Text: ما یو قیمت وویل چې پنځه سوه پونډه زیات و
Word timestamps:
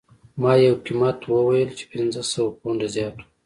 ما 0.41 0.51
یو 0.63 0.75
قیمت 0.85 1.19
وویل 1.25 1.69
چې 1.77 1.83
پنځه 1.91 2.21
سوه 2.31 2.49
پونډه 2.59 2.87
زیات 2.95 3.15
و 3.19 3.25